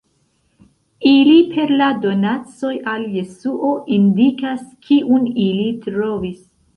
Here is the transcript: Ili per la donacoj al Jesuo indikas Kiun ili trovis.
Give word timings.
Ili 1.09 1.33
per 1.49 1.73
la 1.81 1.89
donacoj 2.05 2.71
al 2.93 3.03
Jesuo 3.17 3.73
indikas 3.97 4.65
Kiun 4.89 5.29
ili 5.45 5.69
trovis. 5.85 6.41